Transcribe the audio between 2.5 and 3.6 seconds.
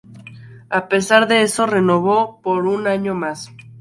un año más.